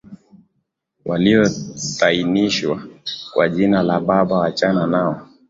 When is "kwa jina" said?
3.33-3.83